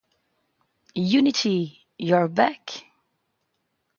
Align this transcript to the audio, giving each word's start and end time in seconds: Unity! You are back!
Unity! 0.95 1.85
You 1.99 2.15
are 2.15 2.27
back! 2.27 2.85